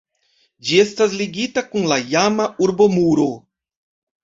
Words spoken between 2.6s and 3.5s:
urbomuro.